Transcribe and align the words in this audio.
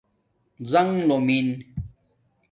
زنݣ 0.71 0.89
لُومن 1.07 1.47